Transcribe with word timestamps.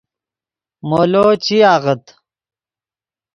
مولو 0.87 1.25
چی 1.43 1.57
آغت 1.75 2.03